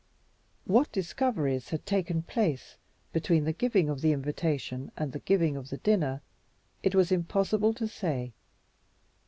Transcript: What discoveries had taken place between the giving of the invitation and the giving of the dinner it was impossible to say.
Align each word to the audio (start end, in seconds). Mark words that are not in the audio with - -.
What 0.65 0.91
discoveries 0.91 1.69
had 1.69 1.85
taken 1.85 2.23
place 2.23 2.75
between 3.13 3.43
the 3.43 3.53
giving 3.53 3.87
of 3.87 4.01
the 4.01 4.13
invitation 4.13 4.91
and 4.97 5.11
the 5.11 5.19
giving 5.19 5.55
of 5.55 5.69
the 5.69 5.77
dinner 5.77 6.23
it 6.81 6.95
was 6.95 7.11
impossible 7.11 7.75
to 7.75 7.87
say. 7.87 8.33